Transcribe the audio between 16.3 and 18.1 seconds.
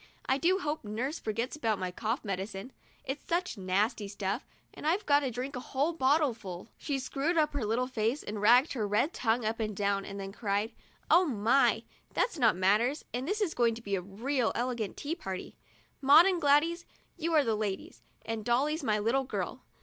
Gladys, you and I are ladies,